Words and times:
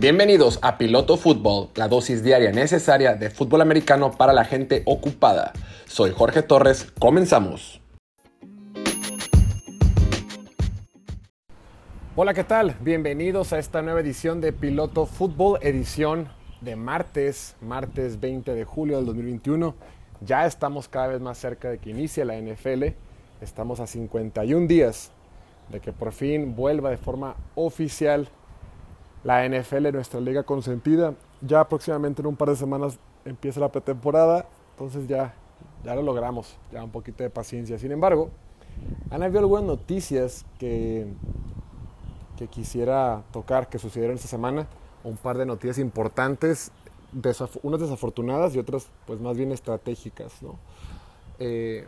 Bienvenidos 0.00 0.58
a 0.62 0.78
Piloto 0.78 1.18
Fútbol, 1.18 1.68
la 1.74 1.86
dosis 1.86 2.24
diaria 2.24 2.52
necesaria 2.52 3.16
de 3.16 3.28
fútbol 3.28 3.60
americano 3.60 4.12
para 4.12 4.32
la 4.32 4.46
gente 4.46 4.82
ocupada. 4.86 5.52
Soy 5.84 6.12
Jorge 6.12 6.40
Torres, 6.40 6.90
comenzamos. 6.98 7.82
Hola, 12.16 12.32
¿qué 12.32 12.44
tal? 12.44 12.76
Bienvenidos 12.80 13.52
a 13.52 13.58
esta 13.58 13.82
nueva 13.82 14.00
edición 14.00 14.40
de 14.40 14.54
Piloto 14.54 15.04
Fútbol, 15.04 15.58
edición 15.60 16.28
de 16.62 16.76
martes, 16.76 17.56
martes 17.60 18.18
20 18.20 18.54
de 18.54 18.64
julio 18.64 18.96
del 18.96 19.04
2021. 19.04 19.74
Ya 20.22 20.46
estamos 20.46 20.88
cada 20.88 21.08
vez 21.08 21.20
más 21.20 21.36
cerca 21.36 21.68
de 21.68 21.76
que 21.76 21.90
inicie 21.90 22.24
la 22.24 22.40
NFL. 22.40 22.84
Estamos 23.42 23.80
a 23.80 23.86
51 23.86 24.66
días 24.66 25.12
de 25.68 25.80
que 25.80 25.92
por 25.92 26.12
fin 26.12 26.56
vuelva 26.56 26.88
de 26.88 26.96
forma 26.96 27.36
oficial 27.54 28.30
la 29.24 29.46
NFL, 29.46 29.92
nuestra 29.92 30.20
liga 30.20 30.42
consentida. 30.42 31.14
Ya 31.40 31.68
próximamente 31.68 32.22
en 32.22 32.26
un 32.26 32.36
par 32.36 32.48
de 32.48 32.56
semanas 32.56 32.98
empieza 33.24 33.60
la 33.60 33.70
pretemporada, 33.70 34.46
entonces 34.72 35.06
ya, 35.06 35.34
ya 35.84 35.94
lo 35.94 36.02
logramos, 36.02 36.56
ya 36.72 36.82
un 36.82 36.90
poquito 36.90 37.22
de 37.22 37.30
paciencia. 37.30 37.78
Sin 37.78 37.92
embargo, 37.92 38.30
han 39.10 39.22
habido 39.22 39.40
algunas 39.40 39.64
noticias 39.64 40.44
que, 40.58 41.06
que 42.36 42.48
quisiera 42.48 43.22
tocar 43.32 43.68
que 43.68 43.78
sucedieron 43.78 44.16
esta 44.16 44.28
semana, 44.28 44.66
un 45.04 45.16
par 45.16 45.36
de 45.38 45.46
noticias 45.46 45.78
importantes, 45.78 46.72
unas 47.62 47.80
desafortunadas 47.80 48.54
y 48.54 48.58
otras 48.58 48.88
pues 49.06 49.20
más 49.20 49.36
bien 49.36 49.52
estratégicas. 49.52 50.42
¿no? 50.42 50.58
Eh, 51.38 51.86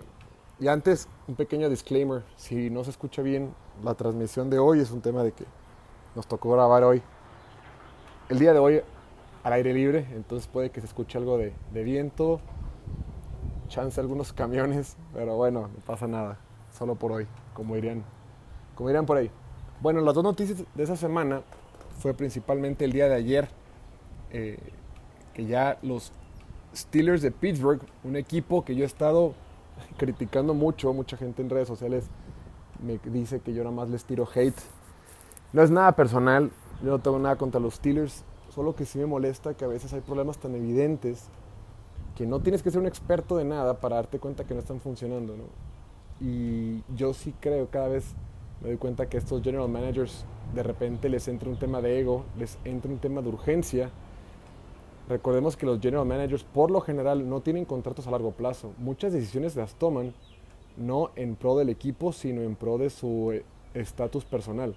y 0.59 0.69
antes, 0.69 1.09
un 1.29 1.35
pequeño 1.35 1.69
disclaimer, 1.69 2.23
si 2.37 2.71
no 2.71 2.85
se 2.85 2.91
escucha 2.91 3.23
bien 3.23 3.55
la 3.83 3.95
transmisión 3.95 4.51
de 4.51 4.59
hoy, 4.59 4.81
es 4.81 4.91
un 4.91 5.01
tema 5.01 5.23
de 5.23 5.33
que 5.33 5.45
nos 6.15 6.27
tocó 6.27 6.53
grabar 6.53 6.85
hoy 6.85 7.03
el 8.29 8.39
día 8.39 8.53
de 8.53 8.59
hoy 8.59 8.83
al 9.45 9.53
aire 9.53 9.75
libre, 9.75 10.07
entonces 10.15 10.47
puede 10.47 10.71
que 10.71 10.81
se 10.81 10.87
escuche 10.87 11.19
algo 11.19 11.37
de, 11.39 11.53
viento, 11.83 12.41
chance 13.69 14.01
algunos 14.01 14.33
camiones, 14.33 14.97
pero 15.13 15.37
bueno, 15.37 15.63
no 15.63 15.85
pasa 15.85 16.07
nada, 16.07 16.39
solo 16.73 16.95
por 16.95 17.13
hoy, 17.13 17.27
como 17.55 17.75
dirían, 17.75 18.05
como 18.75 18.89
dirían 18.89 19.07
por 19.07 19.17
ahí. 19.17 19.31
Bueno, 19.81 20.01
las 20.01 20.15
dos 20.15 20.23
noticias 20.23 20.65
de 20.75 20.83
esa 20.83 20.97
semana 20.97 21.43
fue 21.99 22.15
principalmente 22.15 22.85
el 22.85 22.93
día 22.93 23.09
de 23.09 23.15
ayer, 23.15 23.49
eh, 24.31 24.59
que 25.35 25.47
ya 25.47 25.79
los 25.83 26.13
Steelers 26.75 27.23
de 27.23 27.33
Pittsburgh, 27.33 27.81
un 28.05 28.17
equipo 28.17 28.65
que 28.65 28.75
yo 28.75 28.85
he 28.85 28.87
estado 28.87 29.35
criticando 29.97 30.55
mucho, 30.55 30.93
mucha 30.93 31.17
gente 31.17 31.43
en 31.43 31.51
redes 31.51 31.69
sociales 31.69 32.05
me 32.83 32.99
dice 33.11 33.41
que 33.41 33.55
yo 33.55 33.63
nada 33.63 33.75
más 33.75 33.89
les 33.89 34.05
tiro 34.05 34.29
hate. 34.33 34.59
No 35.53 35.63
es 35.63 35.71
nada 35.71 35.93
personal, 35.93 36.51
yo 36.83 36.91
no 36.91 36.99
tengo 36.99 37.19
nada 37.19 37.37
contra 37.37 37.61
los 37.61 37.75
Steelers, 37.75 38.25
solo 38.51 38.75
que 38.75 38.85
sí 38.85 38.99
me 38.99 39.07
molesta 39.07 39.55
que 39.55 39.65
a 39.65 39.69
veces 39.69 39.93
hay 39.93 40.01
problemas 40.01 40.39
tan 40.39 40.55
evidentes 40.55 41.29
que 42.17 42.27
no 42.27 42.41
tienes 42.41 42.63
que 42.63 42.71
ser 42.71 42.81
un 42.81 42.87
experto 42.87 43.37
de 43.37 43.45
nada 43.45 43.81
para 43.81 43.97
darte 43.97 44.19
cuenta 44.19 44.45
que 44.45 44.55
no 44.55 44.61
están 44.61 44.81
funcionando. 44.81 45.37
¿no? 45.37 45.45
Y 46.21 46.83
yo 46.95 47.15
sí 47.15 47.35
creo, 47.41 47.69
cada 47.71 47.89
vez 47.89 48.15
me 48.61 48.69
doy 48.69 48.77
cuenta 48.77 49.09
que 49.09 49.17
estos 49.17 49.43
general 49.43 49.69
managers 49.69 50.25
de 50.55 50.63
repente 50.63 51.09
les 51.09 51.27
entra 51.29 51.49
un 51.49 51.59
tema 51.59 51.81
de 51.81 52.01
ego, 52.01 52.25
les 52.39 52.59
entra 52.65 52.91
un 52.91 52.99
tema 52.99 53.23
de 53.23 53.29
urgencia. 53.29 53.91
Recordemos 55.09 55.57
que 55.57 55.67
los 55.67 55.81
general 55.81 56.07
managers 56.07 56.45
por 56.45 56.71
lo 56.71 56.81
general 56.81 57.29
no 57.29 57.41
tienen 57.41 57.65
contratos 57.65 58.07
a 58.07 58.11
largo 58.11 58.33
plazo. 58.33 58.73
Muchas 58.79 59.13
decisiones 59.13 59.57
las 59.57 59.75
toman 59.75 60.15
no 60.77 61.11
en 61.17 61.37
pro 61.37 61.57
del 61.57 61.71
equipo, 61.71 62.13
sino 62.13 62.43
en 62.43 62.55
pro 62.55 62.79
de 62.79 62.91
su 62.91 63.33
eh, 63.33 63.45
estatus 63.75 64.25
personal. 64.25 64.77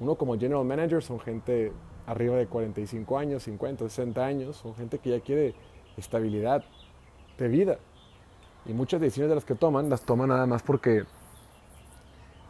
Uno 0.00 0.14
como 0.14 0.38
general 0.38 0.64
manager 0.64 1.02
son 1.02 1.20
gente 1.20 1.72
arriba 2.06 2.36
de 2.36 2.46
45 2.46 3.18
años, 3.18 3.42
50, 3.44 3.88
60 3.88 4.24
años, 4.24 4.56
son 4.56 4.74
gente 4.74 4.98
que 4.98 5.10
ya 5.10 5.20
quiere 5.20 5.54
estabilidad 5.96 6.64
de 7.38 7.48
vida. 7.48 7.78
Y 8.64 8.72
muchas 8.72 9.00
decisiones 9.00 9.28
de 9.28 9.34
las 9.34 9.44
que 9.44 9.54
toman, 9.54 9.90
las 9.90 10.02
toman 10.02 10.30
nada 10.30 10.46
más 10.46 10.62
porque, 10.62 11.04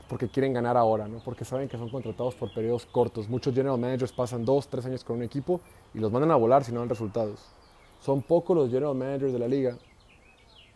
porque 0.08 0.28
quieren 0.28 0.52
ganar 0.52 0.76
ahora, 0.76 1.08
¿no? 1.08 1.18
porque 1.24 1.44
saben 1.44 1.68
que 1.68 1.76
son 1.76 1.90
contratados 1.90 2.36
por 2.36 2.54
periodos 2.54 2.86
cortos. 2.86 3.28
Muchos 3.28 3.52
general 3.52 3.78
managers 3.78 4.12
pasan 4.12 4.44
dos, 4.44 4.68
tres 4.68 4.86
años 4.86 5.04
con 5.04 5.16
un 5.16 5.24
equipo 5.24 5.60
y 5.92 5.98
los 5.98 6.10
mandan 6.12 6.30
a 6.30 6.36
volar 6.36 6.64
si 6.64 6.72
no 6.72 6.80
dan 6.80 6.88
resultados. 6.88 7.52
Son 8.00 8.22
pocos 8.22 8.56
los 8.56 8.70
general 8.70 8.94
managers 8.94 9.32
de 9.32 9.38
la 9.38 9.48
liga 9.48 9.76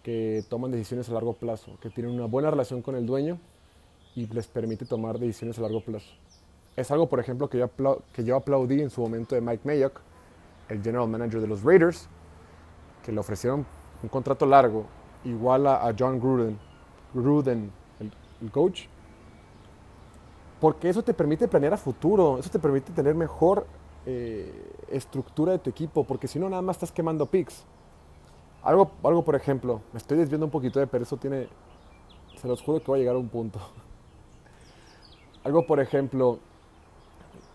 que 0.03 0.45
toman 0.51 0.71
decisiones 0.71 1.09
a 1.09 1.13
largo 1.13 1.33
plazo, 1.33 1.79
que 1.81 1.89
tienen 1.89 2.13
una 2.13 2.27
buena 2.27 2.51
relación 2.51 2.83
con 2.83 2.97
el 2.97 3.07
dueño 3.07 3.39
y 4.15 4.27
les 4.27 4.47
permite 4.47 4.85
tomar 4.85 5.19
decisiones 5.19 5.59
a 5.59 5.63
largo 5.63 5.81
plazo. 5.81 6.11
Es 6.77 6.91
algo, 6.91 7.09
por 7.09 7.21
ejemplo, 7.21 7.49
que 7.49 7.59
yo, 7.59 7.71
que 8.13 8.25
yo 8.25 8.37
aplaudí 8.37 8.81
en 8.81 8.91
su 8.91 9.01
momento 9.01 9.35
de 9.35 9.41
Mike 9.41 9.63
Mayock, 9.65 10.01
el 10.69 10.83
general 10.83 11.09
manager 11.09 11.41
de 11.41 11.47
los 11.47 11.63
Raiders, 11.63 12.09
que 13.05 13.13
le 13.13 13.21
ofrecieron 13.21 13.65
un 14.03 14.09
contrato 14.09 14.45
largo, 14.45 14.87
igual 15.25 15.67
a, 15.67 15.95
John 15.97 16.19
Gruden, 16.19 16.59
Gruden 17.13 17.71
el, 18.01 18.51
coach, 18.51 18.87
porque 20.61 20.89
eso 20.89 21.03
te 21.03 21.15
permite 21.15 21.49
planear 21.49 21.75
a 21.75 21.77
futuro, 21.77 22.39
eso 22.39 22.51
te 22.51 22.59
permite 22.59 22.93
tener 22.93 23.15
mejor 23.15 23.67
eh, 24.05 24.53
estructura 24.91 25.53
de 25.53 25.59
tu 25.59 25.71
equipo, 25.71 26.05
porque 26.05 26.29
si 26.29 26.39
no, 26.39 26.49
nada 26.49 26.61
más 26.61 26.77
estás 26.77 26.93
quemando 26.93 27.27
picks. 27.27 27.65
Algo, 28.63 28.91
algo, 29.03 29.25
por 29.25 29.35
ejemplo, 29.37 29.81
me 29.93 29.99
estoy 29.99 30.19
desviando 30.19 30.47
un 30.47 30.51
poquito 30.51 30.81
de, 30.81 30.87
pero 30.87 31.05
eso 31.05 31.17
tiene, 31.17 31.49
se 32.37 32.49
los 32.49 32.63
juro 32.63 32.83
que 32.83 32.91
va 32.91 32.97
a 32.97 32.99
llegar 32.99 33.15
a 33.15 33.19
un 33.19 33.29
punto. 33.29 33.61
Algo, 35.45 35.67
por 35.67 35.81
ejemplo, 35.81 36.39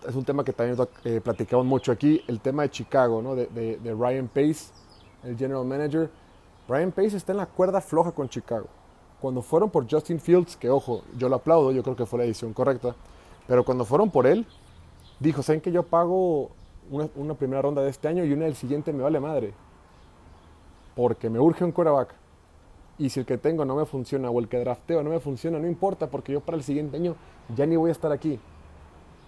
es 0.08 0.16
un 0.16 0.24
tema 0.24 0.44
que 0.44 0.54
también 0.54 0.78
eh, 1.04 1.22
platicamos 1.22 1.66
mucho 1.66 1.92
aquí, 1.92 2.22
el 2.28 2.40
tema 2.40 2.64
de 2.64 2.70
Chicago, 2.70 3.22
¿no? 3.22 3.36
de, 3.36 3.96
Ryan 3.98 4.28
Pace, 4.28 4.72
el 5.24 5.38
general 5.38 5.66
manager. 5.66 6.10
Ryan 6.68 6.92
Pace 6.92 7.18
está 7.18 7.32
en 7.32 7.40
la 7.40 7.46
cuerda 7.46 7.82
floja 7.82 8.12
con 8.12 8.30
Chicago. 8.30 8.68
Cuando 9.20 9.42
fueron 9.42 9.70
por 9.70 9.90
Justin 9.90 10.20
Fields, 10.20 10.56
que 10.56 10.70
ojo, 10.70 11.04
yo 11.18 11.28
lo 11.28 11.36
aplaudo, 11.36 11.72
yo 11.72 11.84
creo 11.84 11.96
que 11.96 12.06
fue 12.06 12.20
la 12.20 12.26
decisión 12.26 12.54
correcta, 12.54 12.96
pero 13.48 13.66
cuando 13.66 13.84
fueron 13.84 14.10
por 14.10 14.26
él, 14.28 14.46
dijo, 15.20 15.42
¿saben 15.42 15.60
que 15.60 15.72
yo 15.72 15.84
pago 15.84 16.52
una, 16.90 17.10
una, 17.16 17.34
primera 17.34 17.62
ronda 17.62 17.82
de 17.82 17.90
este 17.90 18.08
año 18.08 18.24
y 18.24 18.32
una 18.32 18.46
del 18.46 18.56
siguiente 18.56 18.94
me 18.94 19.04
vale 19.04 19.20
madre? 19.20 19.54
Porque 20.96 21.30
me 21.30 21.40
urge 21.40 21.66
un 21.66 21.72
quarterback. 21.72 22.16
Y 22.98 23.10
si 23.10 23.20
el 23.20 23.26
que 23.26 23.38
tengo 23.38 23.66
no 23.66 23.76
me 23.76 23.86
funciona 23.86 24.30
o 24.30 24.40
el 24.40 24.48
que 24.48 24.60
drafteo 24.60 25.04
no 25.04 25.10
me 25.10 25.20
funciona, 25.20 25.58
no 25.60 25.68
importa, 25.68 26.08
porque 26.08 26.34
yo 26.34 26.42
para 26.42 26.58
el 26.58 26.64
siguiente 26.64 26.98
año 26.98 27.16
ya 27.56 27.66
ni 27.66 27.76
voy 27.76 27.90
a 27.90 27.92
estar 27.94 28.12
aquí 28.12 28.40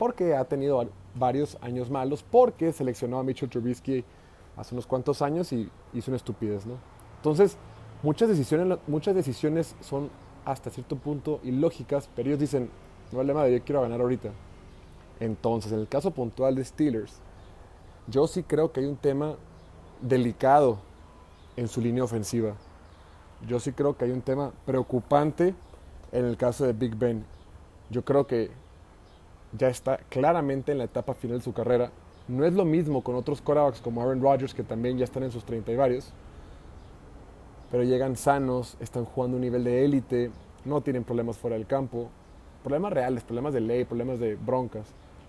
porque 0.01 0.35
ha 0.35 0.45
tenido 0.45 0.83
varios 1.13 1.59
años 1.61 1.91
malos, 1.91 2.23
porque 2.23 2.73
seleccionó 2.73 3.19
a 3.19 3.23
Mitchell 3.23 3.47
Trubisky 3.47 4.03
hace 4.57 4.73
unos 4.73 4.87
cuantos 4.87 5.21
años 5.21 5.53
y 5.53 5.69
hizo 5.93 6.09
una 6.09 6.15
estupidez, 6.15 6.65
¿no? 6.65 6.73
Entonces, 7.17 7.55
muchas 8.01 8.27
decisiones, 8.27 8.79
muchas 8.87 9.13
decisiones 9.13 9.75
son 9.79 10.09
hasta 10.43 10.71
cierto 10.71 10.95
punto 10.95 11.39
ilógicas, 11.43 12.09
pero 12.15 12.29
ellos 12.29 12.39
dicen, 12.39 12.71
no 13.11 13.19
vale 13.19 13.31
madre, 13.31 13.59
yo 13.59 13.63
quiero 13.63 13.83
ganar 13.83 14.01
ahorita. 14.01 14.31
Entonces, 15.19 15.71
en 15.71 15.81
el 15.81 15.87
caso 15.87 16.09
puntual 16.09 16.55
de 16.55 16.65
Steelers, 16.65 17.19
yo 18.07 18.25
sí 18.25 18.41
creo 18.41 18.71
que 18.71 18.79
hay 18.79 18.87
un 18.87 18.97
tema 18.97 19.35
delicado 20.01 20.79
en 21.55 21.67
su 21.67 21.79
línea 21.79 22.03
ofensiva. 22.03 22.55
Yo 23.47 23.59
sí 23.59 23.71
creo 23.71 23.95
que 23.95 24.05
hay 24.05 24.11
un 24.11 24.23
tema 24.23 24.51
preocupante 24.65 25.53
en 26.11 26.25
el 26.25 26.37
caso 26.37 26.65
de 26.65 26.73
Big 26.73 26.95
Ben. 26.95 27.23
Yo 27.91 28.03
creo 28.03 28.25
que 28.25 28.60
ya 29.57 29.69
está 29.69 29.97
claramente 30.09 30.71
en 30.71 30.77
la 30.77 30.85
etapa 30.85 31.13
final 31.13 31.39
de 31.39 31.43
su 31.43 31.53
carrera. 31.53 31.91
No 32.27 32.45
es 32.45 32.53
lo 32.53 32.65
mismo 32.65 33.03
con 33.03 33.15
otros 33.15 33.41
quarterbacks 33.41 33.81
como 33.81 34.01
Aaron 34.01 34.21
Rodgers, 34.21 34.53
que 34.53 34.63
también 34.63 34.97
ya 34.97 35.03
están 35.03 35.23
en 35.23 35.31
sus 35.31 35.43
30 35.43 35.71
y 35.71 35.75
varios, 35.75 36.13
pero 37.69 37.83
llegan 37.83 38.15
sanos, 38.15 38.77
están 38.79 39.05
jugando 39.05 39.37
un 39.37 39.41
nivel 39.41 39.63
de 39.63 39.85
élite, 39.85 40.31
no 40.65 40.81
tienen 40.81 41.03
problemas 41.03 41.37
fuera 41.37 41.57
del 41.57 41.65
campo, 41.65 42.09
problemas 42.63 42.93
reales, 42.93 43.23
problemas 43.23 43.53
de 43.53 43.61
ley, 43.61 43.85
problemas 43.85 44.19
de 44.19 44.35
broncas. 44.35 44.87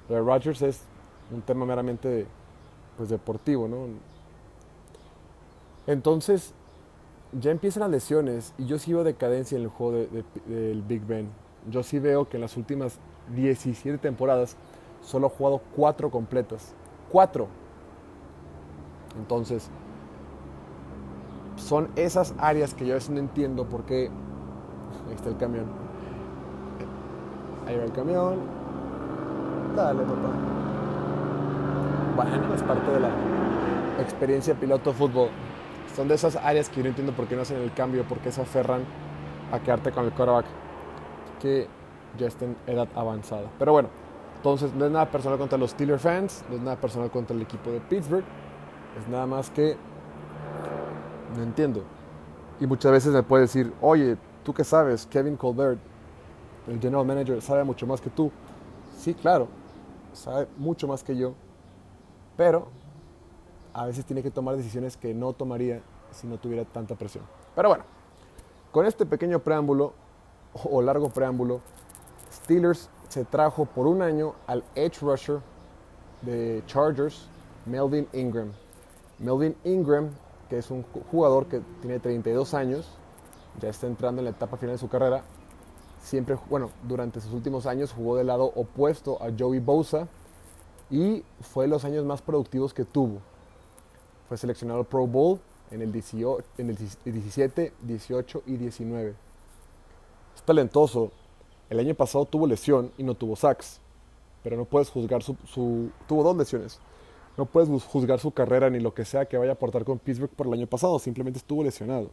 Lo 0.08 0.16
de 0.16 0.20
Rodgers 0.20 0.62
es 0.62 0.82
un 1.32 1.42
tema 1.42 1.64
meramente 1.64 2.26
pues, 2.96 3.08
deportivo, 3.08 3.68
¿no? 3.68 3.86
Entonces, 5.86 6.54
ya 7.32 7.50
empiezan 7.50 7.80
las 7.80 7.90
lesiones 7.90 8.52
y 8.58 8.66
yo 8.66 8.78
sí 8.78 8.92
veo 8.92 9.04
decadencia 9.04 9.56
en 9.56 9.62
el 9.62 9.68
juego 9.68 10.06
del 10.46 10.82
Big 10.82 11.04
Ben. 11.06 11.28
Yo 11.70 11.82
sí 11.82 11.98
veo 11.98 12.28
que 12.28 12.36
en 12.36 12.42
las 12.42 12.56
últimas 12.56 12.98
17 13.34 13.98
temporadas, 13.98 14.56
solo 15.00 15.26
ha 15.26 15.30
jugado 15.30 15.60
4 15.76 16.10
completas. 16.10 16.74
4. 17.10 17.46
Entonces, 19.18 19.70
son 21.56 21.90
esas 21.96 22.34
áreas 22.38 22.74
que 22.74 22.86
yo 22.86 22.92
a 22.92 22.96
veces 22.96 23.10
no 23.10 23.18
entiendo 23.18 23.66
por 23.66 23.84
qué. 23.84 24.10
Ahí 25.08 25.14
está 25.14 25.28
el 25.28 25.36
camión. 25.36 25.66
Ahí 27.66 27.76
va 27.76 27.84
el 27.84 27.92
camión. 27.92 28.36
Dale, 29.76 30.02
papá. 30.02 30.30
Bueno, 32.16 32.54
es 32.54 32.62
parte 32.62 32.90
de 32.90 33.00
la 33.00 33.10
experiencia 34.00 34.54
piloto 34.54 34.92
fútbol. 34.92 35.28
Son 35.94 36.08
de 36.08 36.14
esas 36.14 36.36
áreas 36.36 36.68
que 36.68 36.76
yo 36.76 36.82
no 36.84 36.88
entiendo 36.88 37.12
por 37.12 37.26
qué 37.26 37.36
no 37.36 37.42
hacen 37.42 37.58
el 37.58 37.72
cambio, 37.72 38.04
por 38.04 38.18
qué 38.18 38.32
se 38.32 38.40
aferran 38.40 38.82
a 39.52 39.58
quedarte 39.58 39.92
con 39.92 40.06
el 40.06 40.12
quarterback. 40.12 40.46
Que 41.40 41.68
ya 42.18 42.26
está 42.26 42.44
en 42.44 42.56
edad 42.66 42.88
avanzada. 42.94 43.50
Pero 43.58 43.72
bueno, 43.72 43.88
Entonces, 44.42 44.74
no 44.74 44.84
es 44.86 44.90
nada 44.90 45.08
personal 45.08 45.38
contra 45.38 45.56
los 45.56 45.70
Steelers 45.70 46.02
fans, 46.02 46.44
no 46.50 46.56
es 46.56 46.62
nada 46.62 46.76
personal 46.76 47.08
contra 47.12 47.36
el 47.36 47.42
equipo 47.42 47.70
de 47.70 47.78
Pittsburgh, 47.78 48.24
es 48.98 49.08
nada 49.08 49.24
más 49.24 49.48
que 49.50 49.76
no 51.36 51.44
entiendo. 51.44 51.84
Y 52.58 52.66
muchas 52.66 52.90
veces 52.90 53.12
me 53.12 53.22
puede 53.22 53.42
decir, 53.42 53.72
oye, 53.80 54.16
¿tú 54.42 54.52
qué 54.52 54.64
sabes? 54.64 55.06
Kevin 55.06 55.36
Colbert, 55.36 55.78
el 56.66 56.80
general 56.80 57.06
manager, 57.06 57.40
sabe 57.40 57.62
mucho 57.62 57.86
más 57.86 58.00
que 58.00 58.10
tú. 58.10 58.32
Sí, 58.98 59.14
claro, 59.14 59.46
sabe 60.12 60.48
mucho 60.56 60.88
más 60.88 61.04
que 61.04 61.16
yo, 61.16 61.34
pero 62.36 62.66
a 63.72 63.86
veces 63.86 64.04
tiene 64.04 64.24
que 64.24 64.30
tomar 64.32 64.56
decisiones 64.56 64.96
que 64.96 65.14
no 65.14 65.34
tomaría 65.34 65.82
si 66.10 66.26
no 66.26 66.36
tuviera 66.36 66.64
tanta 66.64 66.96
presión. 66.96 67.22
Pero 67.54 67.68
bueno, 67.68 67.84
con 68.72 68.86
este 68.86 69.06
pequeño 69.06 69.38
preámbulo 69.38 69.92
o 70.68 70.82
largo 70.82 71.10
preámbulo, 71.10 71.60
Steelers 72.52 72.90
se 73.08 73.24
trajo 73.24 73.64
por 73.64 73.86
un 73.86 74.02
año 74.02 74.34
al 74.46 74.62
edge 74.74 75.00
rusher 75.00 75.40
de 76.20 76.62
Chargers, 76.66 77.26
Melvin 77.64 78.06
Ingram. 78.12 78.52
Melvin 79.18 79.56
Ingram, 79.64 80.10
que 80.50 80.58
es 80.58 80.70
un 80.70 80.82
jugador 81.10 81.46
que 81.46 81.62
tiene 81.80 81.98
32 81.98 82.52
años, 82.52 82.86
ya 83.58 83.70
está 83.70 83.86
entrando 83.86 84.20
en 84.20 84.26
la 84.26 84.32
etapa 84.32 84.58
final 84.58 84.74
de 84.74 84.78
su 84.78 84.90
carrera. 84.90 85.24
Siempre, 86.02 86.36
bueno, 86.50 86.68
durante 86.86 87.22
sus 87.22 87.32
últimos 87.32 87.64
años 87.64 87.90
jugó 87.90 88.16
del 88.16 88.26
lado 88.26 88.52
opuesto 88.54 89.16
a 89.22 89.30
Joey 89.36 89.60
Bosa 89.60 90.08
y 90.90 91.24
fue 91.40 91.66
los 91.66 91.86
años 91.86 92.04
más 92.04 92.20
productivos 92.20 92.74
que 92.74 92.84
tuvo. 92.84 93.20
Fue 94.28 94.36
seleccionado 94.36 94.80
al 94.80 94.86
Pro 94.86 95.06
Bowl 95.06 95.40
en 95.70 95.80
el, 95.80 95.90
17, 95.90 97.72
18 97.80 98.42
y 98.44 98.56
19. 98.58 99.14
Es 100.34 100.42
talentoso. 100.42 101.12
El 101.72 101.78
año 101.78 101.94
pasado 101.94 102.26
tuvo 102.26 102.46
lesión 102.46 102.92
y 102.98 103.02
no 103.02 103.14
tuvo 103.14 103.34
sacks. 103.34 103.80
Pero 104.42 104.58
no 104.58 104.66
puedes 104.66 104.90
juzgar 104.90 105.22
su, 105.22 105.90
Tuvo 106.06 106.22
dos 106.22 106.36
lesiones. 106.36 106.78
No 107.38 107.46
puedes 107.46 107.82
juzgar 107.84 108.20
su 108.20 108.30
carrera 108.30 108.68
ni 108.68 108.78
lo 108.78 108.92
que 108.92 109.06
sea 109.06 109.24
que 109.24 109.38
vaya 109.38 109.52
a 109.52 109.54
aportar 109.54 109.82
con 109.82 109.98
Pittsburgh 109.98 110.30
por 110.30 110.48
el 110.48 110.52
año 110.52 110.66
pasado. 110.66 110.98
Simplemente 110.98 111.38
estuvo 111.38 111.64
lesionado. 111.64 112.10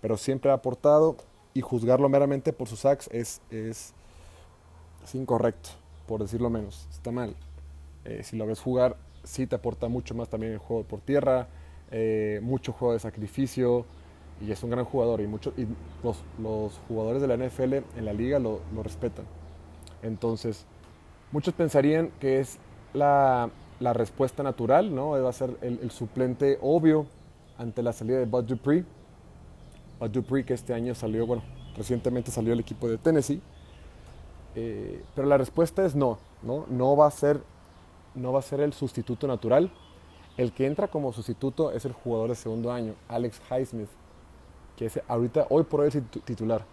Pero 0.00 0.16
siempre 0.16 0.52
ha 0.52 0.54
aportado 0.54 1.16
y 1.52 1.62
juzgarlo 1.62 2.08
meramente 2.08 2.52
por 2.52 2.68
sus 2.68 2.78
sacks 2.78 3.08
es, 3.12 3.40
es, 3.50 3.92
incorrecto, 5.14 5.70
por 6.06 6.20
decirlo 6.20 6.48
menos. 6.48 6.86
Está 6.92 7.10
mal. 7.10 7.34
Eh, 8.04 8.22
si 8.22 8.36
lo 8.36 8.46
ves 8.46 8.60
jugar, 8.60 8.96
sí 9.24 9.48
te 9.48 9.56
aporta 9.56 9.88
mucho 9.88 10.14
más 10.14 10.28
también 10.28 10.52
el 10.52 10.58
juego 10.58 10.84
por 10.84 11.00
tierra, 11.00 11.48
eh, 11.90 12.38
mucho 12.40 12.72
juego 12.72 12.94
de 12.94 13.00
sacrificio 13.00 13.84
y 14.40 14.50
es 14.50 14.62
un 14.62 14.70
gran 14.70 14.84
jugador 14.84 15.20
y, 15.20 15.26
mucho, 15.26 15.52
y 15.56 15.66
los, 16.02 16.80
jugadores 16.88 17.22
de 17.22 17.28
la 17.28 17.36
NFL 17.36 17.74
en 17.74 18.04
la 18.04 18.12
liga 18.12 18.38
lo, 18.38 18.60
respetan. 18.82 19.24
Entonces, 20.02 20.66
muchos 21.30 21.54
pensarían 21.54 22.10
que 22.20 22.40
es 22.40 22.58
la, 22.92 23.50
respuesta 23.80 24.42
natural, 24.42 24.94
¿no? 24.94 25.10
Va 25.10 25.28
a 25.28 25.32
ser 25.32 25.56
el, 25.60 25.90
suplente 25.90 26.58
obvio 26.60 27.06
ante 27.58 27.82
la 27.82 27.92
salida 27.92 28.18
de 28.18 28.26
Bud 28.26 28.44
Dupree. 28.44 28.84
Bud 30.00 30.10
Dupree 30.10 30.44
que 30.44 30.54
este 30.54 30.74
año 30.74 30.94
salió, 30.94 31.26
bueno, 31.26 31.42
recientemente 31.76 32.30
salió 32.30 32.52
el 32.52 32.60
equipo 32.60 32.88
de 32.88 32.98
Tennessee. 32.98 33.40
Eh, 34.54 35.02
pero 35.14 35.26
la 35.28 35.38
respuesta 35.38 35.84
es 35.84 35.94
no, 35.94 36.18
¿no? 36.42 36.66
No 36.68 36.96
va 36.96 37.06
a 37.06 37.10
ser, 37.10 37.40
no 38.14 38.32
va 38.32 38.40
a 38.40 38.42
ser 38.42 38.60
el 38.60 38.72
sustituto 38.72 39.26
natural. 39.26 39.70
El 40.36 40.52
que 40.52 40.66
entra 40.66 40.88
como 40.88 41.12
sustituto 41.12 41.72
es 41.72 41.84
el 41.84 41.92
jugador 41.92 42.30
de 42.30 42.34
segundo 42.34 42.72
año, 42.72 42.94
Alex 43.08 43.40
Highsmith, 43.50 43.88
que 44.76 44.86
es 44.86 45.00
ahorita, 45.08 45.46
hoy 45.50 45.64
por 45.64 45.80
hoy 45.80 45.88
es 45.88 45.98
titular. 46.24 46.64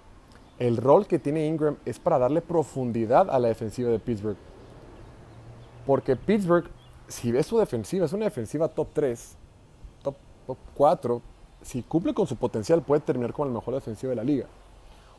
El 0.57 0.77
rol 0.77 1.07
que 1.07 1.19
tiene 1.19 1.47
Ingram 1.47 1.77
es 1.85 1.99
para 1.99 2.19
darle 2.19 2.41
profundidad 2.41 3.29
a 3.29 3.39
la 3.39 3.47
defensiva 3.47 3.89
de 3.89 3.99
Pittsburgh. 3.99 4.37
Porque 5.85 6.15
Pittsburgh, 6.15 6.69
si 7.07 7.31
ves 7.31 7.45
su 7.45 7.57
defensiva, 7.57 8.05
es 8.05 8.13
una 8.13 8.25
defensiva 8.25 8.67
top 8.67 8.89
3, 8.93 9.37
top, 10.03 10.15
4. 10.75 11.21
Si 11.61 11.83
cumple 11.83 12.13
con 12.13 12.27
su 12.27 12.35
potencial, 12.35 12.81
puede 12.81 13.01
terminar 13.01 13.33
como 13.33 13.47
la 13.47 13.53
mejor 13.53 13.73
defensiva 13.73 14.09
de 14.09 14.15
la 14.15 14.23
liga. 14.23 14.47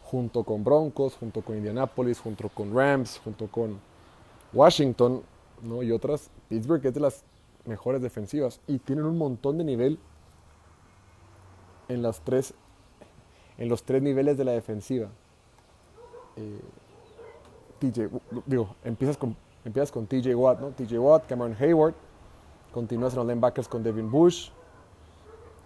Junto 0.04 0.44
con 0.44 0.62
Broncos, 0.62 1.16
junto 1.16 1.42
con 1.42 1.56
Indianapolis, 1.56 2.20
junto 2.20 2.48
con 2.48 2.74
Rams, 2.74 3.20
junto 3.24 3.46
con 3.46 3.78
Washington 4.52 5.22
¿no? 5.62 5.82
y 5.82 5.92
otras. 5.92 6.30
Pittsburgh 6.48 6.84
es 6.84 6.94
de 6.94 7.00
las 7.00 7.24
mejores 7.64 8.02
defensivas 8.02 8.60
y 8.66 8.78
tienen 8.78 9.04
un 9.04 9.18
montón 9.18 9.58
de 9.58 9.64
nivel 9.64 9.98
en, 11.88 12.02
las 12.02 12.20
tres, 12.20 12.54
en 13.60 13.68
los 13.68 13.84
tres 13.84 14.02
niveles 14.02 14.36
de 14.36 14.44
la 14.44 14.52
defensiva. 14.52 15.08
Eh, 16.36 16.60
TJ, 17.78 18.08
digo, 18.46 18.74
empiezas 18.82 19.16
con, 19.16 19.36
empiezas 19.64 19.92
con 19.92 20.06
TJ 20.06 20.34
Watt, 20.34 20.60
¿no? 20.60 20.70
TJ 20.70 20.98
Watt, 20.98 21.26
Cameron 21.26 21.56
Hayward, 21.60 21.94
continúas 22.72 23.12
en 23.12 23.18
los 23.18 23.28
linebackers 23.28 23.68
con 23.68 23.82
Devin 23.82 24.10
Bush 24.10 24.50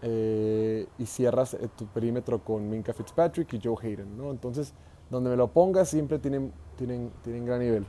eh, 0.02 0.86
y 0.98 1.06
cierras 1.06 1.54
eh, 1.54 1.68
tu 1.76 1.86
perímetro 1.86 2.38
con 2.38 2.68
Minka 2.68 2.92
Fitzpatrick 2.92 3.52
y 3.54 3.60
Joe 3.62 3.76
Hayden, 3.80 4.18
¿no? 4.18 4.30
Entonces, 4.30 4.74
donde 5.08 5.30
me 5.30 5.36
lo 5.36 5.48
pongas 5.48 5.88
siempre 5.88 6.18
tienen, 6.18 6.52
tienen, 6.76 7.10
tienen 7.22 7.46
gran 7.46 7.60
nivel. 7.60 7.86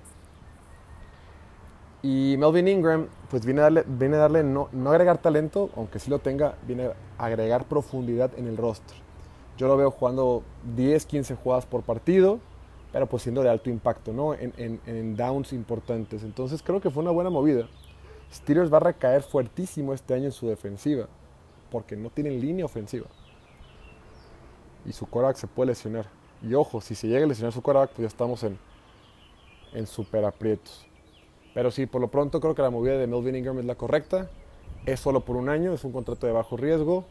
Y 2.04 2.36
Melvin 2.38 2.68
Ingram, 2.68 3.08
pues 3.32 3.44
viene 3.44 3.62
a 3.62 3.64
darle, 3.64 3.84
viene 3.88 4.16
a 4.18 4.20
darle 4.20 4.44
no, 4.44 4.70
no, 4.72 4.92
agregar 4.92 5.18
talento, 5.18 5.72
aunque 5.76 5.98
sí 5.98 6.12
lo 6.12 6.20
tenga, 6.20 6.56
viene 6.68 6.92
a 7.18 7.26
agregar 7.26 7.66
profundidad 7.66 8.30
en 8.38 8.48
el 8.48 8.58
roster. 8.58 9.05
Yo 9.58 9.68
lo 9.68 9.78
veo 9.78 9.92
jugando 9.92 10.44
10, 10.76 11.06
15 11.06 11.36
jugadas 11.36 11.66
por 11.66 11.84
partido, 11.84 12.40
pero 12.92 13.08
pues 13.08 13.24
siendo 13.24 13.42
de 13.42 13.50
alto 13.50 13.70
impacto, 13.70 14.12
¿no? 14.12 14.34
En, 14.34 15.16
downs 15.16 15.54
importantes. 15.54 16.24
Entonces 16.24 16.62
creo 16.62 16.82
que 16.82 16.90
fue 16.90 17.04
una 17.04 17.12
buena 17.12 17.30
movida. 17.30 17.68
Steelers 18.34 18.72
va 18.72 18.78
a 18.78 18.82
recaer 18.82 19.22
fuertísimo 19.22 19.94
este 19.94 20.14
año 20.14 20.26
en 20.26 20.32
su 20.32 20.48
defensiva, 20.48 21.08
porque 21.72 21.96
no 21.96 22.10
tienen 22.10 22.42
línea 22.42 22.66
ofensiva. 22.66 23.08
Y 24.86 24.92
su 24.92 25.06
quarterback 25.08 25.38
se 25.38 25.48
puede 25.48 25.68
lesionar. 25.72 26.08
Y 26.42 26.54
ojo, 26.54 26.82
si 26.82 26.96
se 26.96 27.08
llega 27.08 27.26
a 27.26 27.28
lesionar 27.28 27.54
su 27.54 27.62
quarterback, 27.62 27.92
pues 27.92 28.04
ya 28.04 28.08
estamos 28.08 28.44
en, 28.44 28.58
en 29.74 29.88
super 29.88 30.26
aprietos. 30.26 30.86
Pero 31.54 31.72
sí, 31.72 31.86
por 31.86 32.02
lo 32.02 32.10
pronto 32.10 32.42
creo 32.42 32.54
que 32.54 32.62
la 32.62 32.70
movida 32.70 32.98
de 32.98 33.08
Melvin 33.08 33.38
Ingram 33.38 33.58
es 33.60 33.66
la 33.66 33.76
correcta. 33.76 34.30
Es 34.86 35.00
solo 35.00 35.22
por 35.22 35.38
un 35.38 35.48
año, 35.48 35.74
es 35.74 35.84
un 35.86 35.94
contrato 35.94 36.28
de 36.28 36.34
bajo 36.34 36.58
riesgo. 36.58 37.06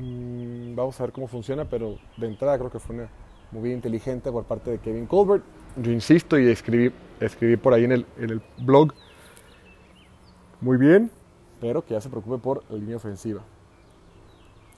Mm, 0.00 0.74
vamos 0.74 0.98
a 0.98 1.04
ver 1.04 1.12
cómo 1.12 1.26
funciona, 1.26 1.66
pero 1.66 1.98
de 2.16 2.26
entrada 2.26 2.58
creo 2.58 2.70
que 2.70 2.78
fue 2.78 2.96
una 2.96 3.10
movida 3.52 3.74
inteligente 3.74 4.32
por 4.32 4.44
parte 4.44 4.70
de 4.70 4.78
Kevin 4.78 5.06
Colbert. 5.06 5.44
Yo 5.76 5.92
insisto 5.92 6.38
y 6.38 6.48
escribí, 6.48 6.92
escribí 7.20 7.56
por 7.56 7.74
ahí 7.74 7.84
en 7.84 7.92
el, 7.92 8.06
en 8.18 8.30
el 8.30 8.42
blog. 8.58 8.94
Muy 10.60 10.78
bien, 10.78 11.10
pero 11.60 11.84
que 11.84 11.94
ya 11.94 12.00
se 12.00 12.08
preocupe 12.08 12.38
por 12.38 12.64
la 12.70 12.76
línea 12.76 12.96
ofensiva. 12.96 13.42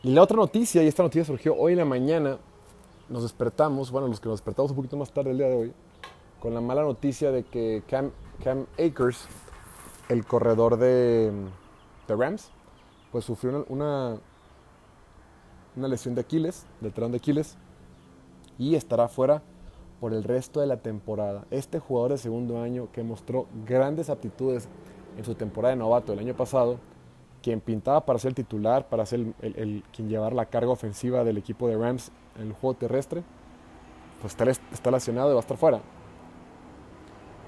Y 0.03 0.13
la 0.13 0.23
otra 0.23 0.37
noticia, 0.37 0.83
y 0.83 0.89
esta 0.89 1.03
noticia 1.03 1.25
surgió 1.25 1.55
hoy 1.55 1.73
en 1.73 1.79
la 1.79 1.85
mañana, 1.85 2.39
nos 3.09 3.23
despertamos, 3.23 3.91
bueno, 3.93 4.09
los 4.09 4.19
que 4.19 4.29
nos 4.29 4.41
despertamos 4.41 4.73
un 4.73 4.77
poquito 4.77 4.97
más 4.97 5.13
tarde 5.13 5.31
el 5.31 5.39
día 5.39 5.49
de 5.49 5.55
hoy, 5.55 5.73
con 6.41 6.55
la 6.55 6.61
mala 6.61 6.83
noticia 6.83 7.31
de 7.31 7.45
que 7.45 7.85
Cam, 7.89 8.11
Cam 8.43 8.67
Akers, 8.75 9.29
el 10.09 10.25
corredor 10.25 10.77
de, 10.77 11.33
Rams, 12.09 12.51
pues 13.11 13.25
sufrió 13.25 13.65
una, 13.69 14.17
lesión 15.77 16.15
de 16.15 16.23
Aquiles, 16.23 16.67
del 16.81 16.93
talón 16.93 17.13
de 17.13 17.19
Aquiles, 17.19 17.57
y 18.59 18.75
estará 18.75 19.09
fuera 19.09 19.43
por 20.01 20.13
el 20.13 20.25
resto 20.25 20.61
de 20.61 20.67
la 20.67 20.79
temporada. 20.79 21.45
Este 21.51 21.79
jugador 21.79 22.13
de 22.13 22.19
segundo 22.19 22.61
año 22.61 22.89
que 22.93 23.03
mostró 23.03 23.47
grandes 23.67 24.11
aptitudes 24.11 24.69
en 25.17 25.25
su 25.25 25.35
temporada 25.35 25.75
de 25.75 25.79
novato 25.79 26.13
el 26.13 26.19
año 26.19 26.35
pasado, 26.35 26.79
quien 27.43 27.61
pintaba 27.61 28.05
para 28.05 28.19
ser 28.19 28.31
el 28.31 28.35
titular, 28.35 28.89
para 28.89 29.07
ser 29.07 29.21
el, 29.41 29.57
el, 29.57 29.85
quien 29.95 30.09
llevar 30.09 30.33
la 30.33 30.47
carga 30.47 30.71
ofensiva 30.71 31.25
del 31.25 31.39
equipo 31.39 31.69
de 31.69 31.77
Rams 31.77 32.13
en 32.37 32.49
el 32.49 32.53
juego 32.53 32.75
terrestre, 32.75 33.23
pues 34.21 34.33
está, 34.33 34.51
está 34.73 34.91
lesionado 34.91 35.31
y 35.31 35.35
va 35.35 35.41
a 35.41 35.41
estar 35.41 35.57
fuera 35.57 35.81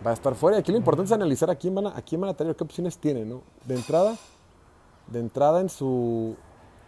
va 0.05 0.11
a 0.11 0.15
estar 0.15 0.35
fuera. 0.35 0.57
Y 0.57 0.61
aquí 0.61 0.73
lo 0.73 0.79
importante 0.79 1.07
es 1.07 1.13
analizar 1.13 1.51
a 1.51 1.57
quién 1.57 1.75
van 1.75 1.87
a, 1.87 1.97
a, 1.97 2.03
quién 2.03 2.21
van 2.21 2.31
a 2.31 2.35
tener, 2.35 2.55
qué 2.57 2.65
opciones 2.65 2.99
tiene, 2.99 3.25
¿no? 3.25 3.43
De 3.65 3.75
entrada, 3.75 4.17
de 5.07 5.21
entrada 5.21 5.61
en 5.61 5.69
su 5.69 6.37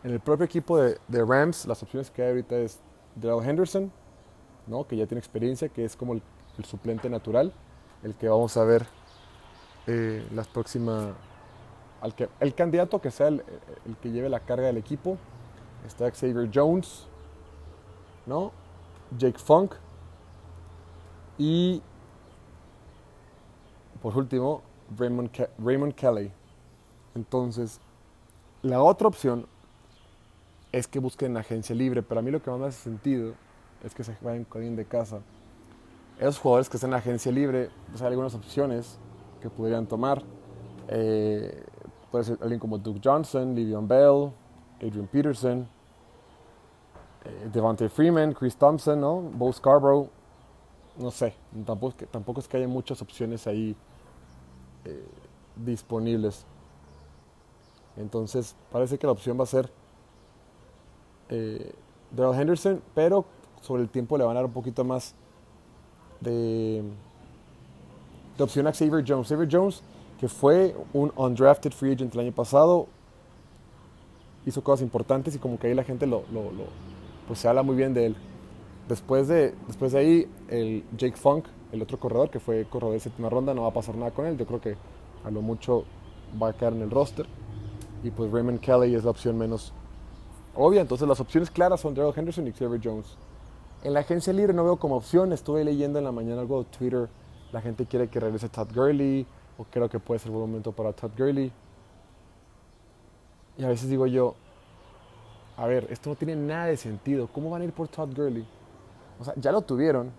en 0.06 0.12
el 0.12 0.20
propio 0.20 0.44
equipo 0.44 0.78
de, 0.78 0.98
Rams, 1.08 1.66
las 1.66 1.82
opciones 1.82 2.12
que 2.12 2.22
hay 2.22 2.28
ahorita 2.28 2.56
es 2.58 2.78
Daryl 3.16 3.44
Henderson, 3.44 3.90
¿no? 4.68 4.86
que 4.86 4.96
ya 4.96 5.04
tiene 5.04 5.18
experiencia, 5.18 5.68
que 5.68 5.84
es 5.84 5.96
como 5.96 6.12
el, 6.12 6.22
suplente 6.64 7.10
natural, 7.10 7.52
el 8.04 8.14
que 8.14 8.28
vamos 8.28 8.56
a 8.56 8.62
ver 8.62 8.86
eh, 9.88 10.24
las 10.32 10.46
próximas. 10.46 11.08
Al 12.00 12.14
que, 12.14 12.28
el 12.38 12.54
candidato 12.54 13.00
que 13.00 13.10
sea 13.10 13.26
el, 13.26 13.42
que 14.00 14.12
lleve 14.12 14.28
la 14.28 14.38
carga 14.38 14.68
del 14.68 14.76
equipo. 14.76 15.18
Está 15.84 16.08
Xavier 16.08 16.50
Jones, 16.54 17.08
¿no? 18.26 18.52
Jake 19.18 19.38
Funk 19.38 19.74
y 21.36 21.82
por 24.00 24.16
último, 24.16 24.62
Raymond, 24.96 25.94
Kelly. 25.94 26.30
Entonces, 27.16 27.80
la 28.62 28.80
otra 28.82 29.08
opción 29.08 29.46
es 30.72 30.86
que 30.86 30.98
busquen 30.98 31.36
agencia 31.36 31.74
libre, 31.74 32.02
pero 32.02 32.20
a 32.20 32.22
mí 32.22 32.30
lo 32.30 32.42
que 32.42 32.50
más 32.50 32.60
me 32.60 32.66
hace 32.66 32.82
sentido 32.82 33.34
es 33.82 33.94
que 33.94 34.04
se 34.04 34.16
vayan 34.20 34.44
con 34.44 34.60
alguien 34.60 34.76
de 34.76 34.84
casa. 34.84 35.20
Esos 36.18 36.38
jugadores 36.38 36.68
que 36.68 36.76
están 36.76 36.90
en 36.90 36.94
agencia 36.94 37.30
libre, 37.30 37.70
pues 37.90 38.00
hay 38.02 38.08
algunas 38.08 38.34
opciones. 38.34 38.98
que 39.40 39.50
podrían 39.50 39.86
tomar. 39.86 40.22
Eh, 40.88 41.62
puede 42.10 42.24
ser 42.24 42.38
alguien 42.40 42.58
como 42.58 42.78
Duke 42.78 43.00
Johnson, 43.04 43.54
Livion 43.54 43.86
Bell, 43.86 44.32
Adrian 44.76 45.06
Peterson, 45.06 45.68
eh, 47.24 47.50
Devontae 47.52 47.88
Freeman, 47.90 48.32
Chris 48.32 48.56
Thompson, 48.56 49.00
¿no? 49.00 49.20
Bo 49.20 49.52
Scarborough. 49.52 50.08
No 50.98 51.10
sé, 51.10 51.34
tampoco, 51.66 52.06
tampoco 52.10 52.40
es 52.40 52.48
que 52.48 52.56
haya 52.56 52.66
muchas 52.66 53.02
opciones 53.02 53.46
ahí 53.46 53.76
eh, 54.86 55.06
disponibles. 55.54 56.46
Entonces, 57.96 58.56
parece 58.72 58.98
que 58.98 59.06
la 59.06 59.12
opción 59.12 59.38
va 59.38 59.44
a 59.44 59.46
ser 59.46 59.70
eh, 61.28 61.72
Henderson, 62.16 62.82
pero 62.94 63.24
sobre 63.60 63.82
el 63.82 63.88
tiempo 63.88 64.16
le 64.16 64.24
van 64.24 64.36
a 64.36 64.40
dar 64.40 64.46
un 64.46 64.52
poquito 64.52 64.84
más 64.84 65.14
de, 66.20 66.82
de 68.36 68.44
opción 68.44 68.66
a 68.66 68.72
Xavier 68.72 69.04
Jones. 69.06 69.28
Xavier 69.28 69.48
Jones, 69.50 69.82
que 70.18 70.28
fue 70.28 70.74
un 70.92 71.12
undrafted 71.16 71.72
free 71.72 71.92
agent 71.92 72.14
el 72.14 72.20
año 72.20 72.32
pasado, 72.32 72.86
hizo 74.46 74.62
cosas 74.62 74.82
importantes 74.82 75.34
y 75.34 75.38
como 75.38 75.58
que 75.58 75.66
ahí 75.66 75.74
la 75.74 75.84
gente 75.84 76.06
lo, 76.06 76.22
lo, 76.32 76.50
pues 77.26 77.40
se 77.40 77.48
habla 77.48 77.62
muy 77.62 77.76
bien 77.76 77.92
de 77.92 78.06
él. 78.06 78.16
Después 78.88 79.26
de, 79.26 79.52
después 79.66 79.92
de 79.92 79.98
ahí, 79.98 80.28
el 80.48 80.84
Jake 80.96 81.16
Funk, 81.16 81.46
el 81.72 81.82
otro 81.82 81.98
corredor, 81.98 82.30
que 82.30 82.38
fue 82.38 82.64
corredor 82.66 82.94
de 82.94 83.00
séptima 83.00 83.28
ronda, 83.28 83.52
no 83.52 83.62
va 83.62 83.68
a 83.68 83.72
pasar 83.72 83.96
nada 83.96 84.12
con 84.12 84.26
él. 84.26 84.38
Yo 84.38 84.46
creo 84.46 84.60
que 84.60 84.76
a 85.24 85.30
lo 85.30 85.42
mucho 85.42 85.84
va 86.40 86.50
a 86.50 86.52
quedar 86.52 86.72
en 86.72 86.82
el 86.82 86.90
roster. 86.90 87.26
Y 88.04 88.10
pues 88.12 88.30
Raymond 88.30 88.60
Kelly 88.60 88.94
es 88.94 89.02
la 89.02 89.10
opción 89.10 89.36
menos 89.36 89.72
obvia. 90.56 90.80
Entonces 90.80 91.06
las 91.06 91.20
opciones 91.20 91.50
claras 91.50 91.80
son 91.80 91.94
Daryl 91.94 92.12
Henderson 92.16 92.46
y 92.46 92.52
Xavier 92.52 92.80
Jones. 92.82 93.16
En 93.82 93.92
la 93.94 94.00
agencia 94.00 94.32
libre 94.32 94.52
no 94.52 94.64
veo 94.64 94.76
como 94.76 94.96
opción. 94.96 95.32
Estuve 95.32 95.64
leyendo 95.64 95.98
en 95.98 96.04
la 96.04 96.12
mañana 96.12 96.40
algo 96.40 96.62
de 96.62 96.70
Twitter. 96.70 97.08
La 97.52 97.60
gente 97.60 97.86
quiere 97.86 98.08
que 98.08 98.20
regrese 98.20 98.48
Todd 98.48 98.68
Gurley. 98.74 99.26
O 99.58 99.64
creo 99.64 99.88
que 99.88 99.98
puede 99.98 100.18
ser 100.18 100.30
buen 100.30 100.42
momento 100.48 100.72
para 100.72 100.92
Todd 100.92 101.10
Gurley. 101.16 101.52
Y 103.58 103.64
a 103.64 103.68
veces 103.68 103.88
digo 103.88 104.06
yo, 104.06 104.34
a 105.56 105.66
ver, 105.66 105.86
esto 105.90 106.10
no 106.10 106.16
tiene 106.16 106.36
nada 106.36 106.66
de 106.66 106.76
sentido. 106.76 107.28
¿Cómo 107.32 107.50
van 107.50 107.62
a 107.62 107.64
ir 107.64 107.72
por 107.72 107.88
Todd 107.88 108.14
Gurley? 108.14 108.46
O 109.18 109.24
sea, 109.24 109.34
ya 109.36 109.52
lo 109.52 109.62
tuvieron 109.62 110.10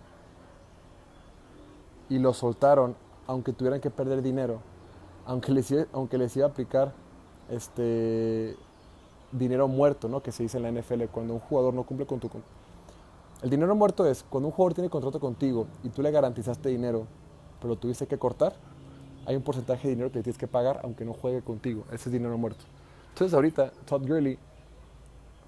y 2.08 2.18
lo 2.18 2.32
soltaron, 2.32 2.96
aunque 3.26 3.52
tuvieran 3.52 3.80
que 3.80 3.90
perder 3.90 4.22
dinero, 4.22 4.60
aunque 5.26 5.52
les, 5.52 5.72
aunque 5.92 6.18
les 6.18 6.36
iba 6.36 6.46
a 6.46 6.48
aplicar 6.48 6.92
este 7.50 8.56
dinero 9.32 9.68
muerto, 9.68 10.08
¿no? 10.08 10.22
Que 10.22 10.32
se 10.32 10.42
dice 10.42 10.58
en 10.58 10.62
la 10.62 10.72
NFL, 10.72 11.04
cuando 11.12 11.34
un 11.34 11.40
jugador 11.40 11.74
no 11.74 11.84
cumple 11.84 12.06
con 12.06 12.20
tu... 12.20 12.30
El 13.42 13.50
dinero 13.50 13.74
muerto 13.74 14.06
es 14.06 14.24
cuando 14.28 14.48
un 14.48 14.52
jugador 14.52 14.74
tiene 14.74 14.90
contrato 14.90 15.20
contigo 15.20 15.66
y 15.84 15.90
tú 15.90 16.02
le 16.02 16.10
garantizaste 16.10 16.68
dinero, 16.68 17.06
pero 17.60 17.74
lo 17.74 17.76
tuviste 17.76 18.06
que 18.06 18.18
cortar, 18.18 18.54
hay 19.26 19.36
un 19.36 19.42
porcentaje 19.42 19.88
de 19.88 19.94
dinero 19.94 20.10
que 20.10 20.22
tienes 20.22 20.38
que 20.38 20.48
pagar 20.48 20.80
aunque 20.82 21.04
no 21.04 21.12
juegue 21.12 21.42
contigo. 21.42 21.84
Ese 21.92 22.08
es 22.08 22.12
dinero 22.12 22.36
muerto. 22.38 22.64
Entonces 23.10 23.34
ahorita 23.34 23.70
Todd 23.86 24.06
Gurley 24.06 24.38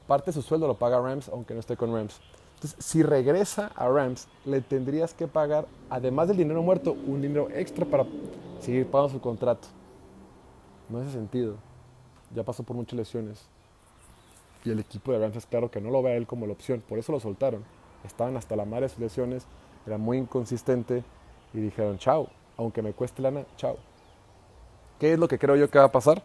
parte 0.07 0.27
de 0.27 0.33
su 0.35 0.43
sueldo 0.43 0.67
lo 0.67 0.75
paga 0.75 1.01
Rams 1.01 1.29
aunque 1.29 1.55
no 1.55 1.61
esté 1.61 1.77
con 1.77 1.93
Rams. 1.93 2.21
Entonces, 2.61 2.85
si 2.85 3.03
regresa 3.03 3.71
a 3.75 3.89
Rams, 3.89 4.29
le 4.45 4.61
tendrías 4.61 5.15
que 5.15 5.27
pagar, 5.27 5.67
además 5.89 6.29
del 6.29 6.37
dinero 6.37 6.63
muerto, 6.63 6.95
un 7.07 7.23
dinero 7.23 7.49
extra 7.51 7.87
para 7.87 8.05
seguir 8.61 8.87
pagando 8.87 9.15
su 9.15 9.21
contrato. 9.21 9.69
No 10.91 10.99
hace 10.99 11.11
sentido. 11.11 11.55
Ya 12.35 12.43
pasó 12.43 12.63
por 12.63 12.77
muchas 12.77 12.99
lesiones. 12.99 13.49
Y 14.65 14.71
el 14.71 14.79
equipo 14.79 15.13
de 15.13 15.27
es 15.27 15.47
claro 15.47 15.71
que 15.71 15.81
no 15.81 15.91
lo 15.91 16.03
ve 16.03 16.13
a 16.13 16.17
él 16.17 16.27
como 16.27 16.47
la 16.47 16.53
opción. 16.53 16.83
Por 16.87 16.99
eso 16.99 17.13
lo 17.13 17.21
soltaron. 17.21 17.65
Estaban 18.05 18.37
hasta 18.37 18.57
la 18.57 18.65
madre 18.65 18.87
de 18.87 18.89
sus 18.91 18.99
lesiones. 18.99 19.47
Era 19.87 19.99
muy 19.99 20.19
inconsistente. 20.19 21.03
Y 21.53 21.61
dijeron, 21.61 21.99
chao. 21.99 22.29
Aunque 22.57 22.83
me 22.83 22.93
cueste 22.93 23.23
lana, 23.23 23.47
chao. 23.57 23.79
¿Qué 24.99 25.15
es 25.15 25.19
lo 25.19 25.29
que 25.29 25.39
creo 25.39 25.57
yo 25.57 25.71
que 25.71 25.79
va 25.79 25.87
a 25.87 25.93
pasar? 25.93 26.23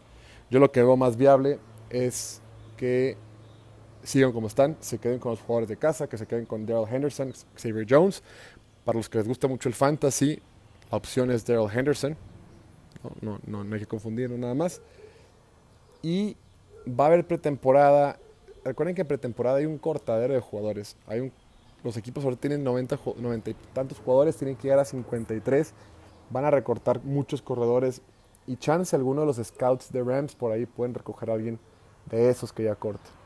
Yo 0.50 0.60
lo 0.60 0.72
que 0.72 0.82
veo 0.84 0.98
más 0.98 1.16
viable 1.16 1.60
es 1.90 2.42
que 2.76 3.18
sigan 4.04 4.32
como 4.32 4.48
están, 4.48 4.78
se 4.80 5.00
queden 5.00 5.20
con 5.20 5.32
los 5.32 5.42
jugadores 5.42 5.70
de 5.70 5.78
casa, 5.78 6.08
que 6.08 6.18
se 6.18 6.28
queden 6.28 6.46
con 6.46 6.66
Daryl 6.66 6.88
Henderson, 6.94 7.34
Xavier 7.56 7.86
Jones. 7.90 8.22
Para 8.84 8.98
los 8.98 9.10
que 9.10 9.18
les 9.18 9.28
gusta 9.28 9.48
mucho 9.48 9.68
el 9.68 9.76
fantasy, 9.76 10.40
la 10.92 10.98
opción 10.98 11.32
es 11.32 11.46
Daryl 11.46 11.70
Henderson. 11.72 12.16
No, 13.22 13.40
no, 13.46 13.64
no, 13.64 13.74
hay 13.74 13.80
que 13.80 13.88
confundirlo 13.88 14.38
nada 14.38 14.54
más. 14.54 14.82
Y 16.02 16.38
va 16.88 17.06
a 17.06 17.08
haber 17.08 17.26
pretemporada. 17.26 18.20
Recuerden 18.66 18.96
que 18.96 19.02
en 19.04 19.08
pretemporada 19.08 19.58
hay 19.58 19.66
un 19.66 19.78
cortadero 19.78 20.34
de 20.34 20.42
jugadores. 20.42 20.98
Hay 21.08 21.22
un, 21.22 21.32
los 21.84 21.96
equipos 21.96 22.26
ahora 22.26 22.36
tienen 22.36 22.64
90, 22.64 23.00
90 23.18 23.50
y 23.52 23.56
tantos 23.74 24.00
jugadores, 24.00 24.36
tienen 24.36 24.58
que 24.58 24.64
llegar 24.64 24.80
a 24.80 24.86
53. 24.86 25.74
Van 26.32 26.44
a 26.44 26.52
recortar 26.52 27.02
muchos 27.04 27.42
corredores. 27.42 28.02
Y 28.48 28.58
chance 28.58 28.94
alguno 28.94 29.22
de 29.22 29.28
los 29.28 29.38
scouts 29.38 29.92
de 29.94 30.04
Rams 30.04 30.36
por 30.36 30.52
ahí 30.52 30.66
pueden 30.66 30.94
recoger 30.94 31.30
a 31.30 31.34
alguien 31.34 31.60
de 32.08 32.30
esos 32.30 32.52
que 32.52 32.64
ya 32.64 32.76
corten 32.76 33.26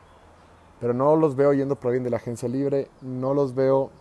pero 0.80 0.94
no 0.94 1.16
los 1.16 1.36
veo 1.36 1.54
yendo 1.54 1.76
por 1.76 1.92
bien 1.92 2.04
de 2.04 2.10
la 2.10 2.18
agencia 2.18 2.48
libre, 2.48 2.88
no 3.02 3.34
los 3.34 3.54
veo 3.54 3.92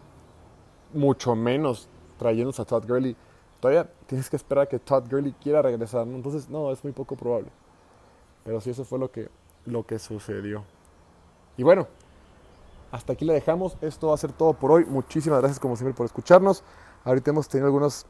mucho 0.95 1.35
menos 1.35 1.89
trayéndose 2.19 2.63
a 2.63 2.65
Todd 2.65 2.87
Gurley. 2.87 3.17
Todavía 3.61 3.91
tienes 4.07 4.31
que 4.31 4.37
esperar 4.37 4.65
a 4.65 4.69
que 4.69 4.79
Todd 4.79 5.05
Gurley 5.11 5.33
quiera 5.33 5.61
regresar, 5.61 6.07
entonces 6.07 6.49
no, 6.49 6.71
es 6.71 6.83
muy 6.85 6.93
poco 6.93 7.17
probable. 7.17 7.49
Pero 8.45 8.61
sí, 8.61 8.71
eso 8.71 8.85
fue 8.85 8.99
lo 8.99 9.11
que, 9.11 9.29
lo 9.67 9.85
que 9.85 9.99
sucedió. 9.99 10.65
Y 11.59 11.63
bueno, 11.63 11.87
hasta 12.91 13.13
aquí 13.13 13.27
le 13.27 13.35
dejamos. 13.35 13.77
Esto 13.83 14.09
va 14.09 14.15
a 14.15 14.17
ser 14.17 14.33
todo 14.33 14.55
por 14.55 14.73
hoy. 14.73 14.87
Muchísimas 14.87 15.41
gracias 15.41 15.61
como 15.61 15.77
siempre 15.77 15.95
por 15.95 16.07
escucharnos. 16.07 16.65
Ahorita 17.05 17.31
hemos 17.31 17.49
tenido 17.49 17.67
algunos 17.67 18.07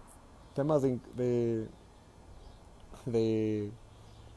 temas 0.55 0.83
de, 0.83 1.01
de 3.07 3.73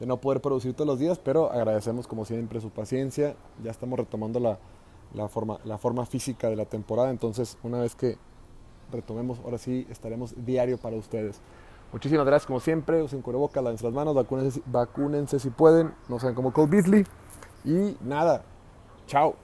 de 0.02 0.06
no 0.06 0.16
poder 0.16 0.40
producir 0.40 0.74
todos 0.74 0.88
los 0.88 0.98
días, 0.98 1.20
pero 1.20 1.52
agradecemos 1.52 2.08
como 2.08 2.24
siempre 2.24 2.60
su 2.60 2.70
paciencia. 2.70 3.36
Ya 3.62 3.70
estamos 3.70 3.96
retomando 3.96 4.40
la, 4.40 4.58
la, 5.14 5.28
forma, 5.28 5.60
la 5.64 5.78
forma 5.78 6.04
física 6.06 6.48
de 6.48 6.56
la 6.56 6.64
temporada, 6.64 7.10
entonces 7.10 7.56
una 7.62 7.78
vez 7.78 7.94
que 7.94 8.18
retomemos, 8.90 9.38
ahora 9.44 9.58
sí 9.58 9.86
estaremos 9.90 10.34
diario 10.44 10.76
para 10.76 10.96
ustedes. 10.96 11.40
Muchísimas 11.92 12.26
gracias 12.26 12.48
como 12.48 12.58
siempre, 12.58 13.00
usen 13.00 13.22
cubrebocas, 13.22 13.62
lávense 13.62 13.84
las 13.84 13.94
manos, 13.94 14.16
vacúnense, 14.16 14.60
vacúnense 14.66 15.38
si 15.38 15.50
pueden, 15.50 15.94
no 16.08 16.18
sean 16.18 16.34
como 16.34 16.52
Cole 16.52 16.70
Beasley 16.72 17.06
y 17.64 17.96
nada, 18.00 18.44
chao. 19.12 19.41